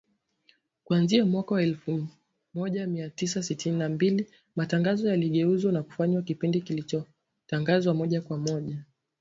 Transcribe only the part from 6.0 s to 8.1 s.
kipindi kilichotangazwa